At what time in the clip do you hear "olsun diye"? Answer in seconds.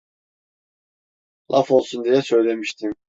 1.71-2.21